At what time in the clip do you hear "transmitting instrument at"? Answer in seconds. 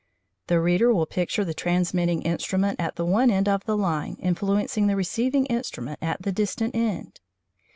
1.53-2.95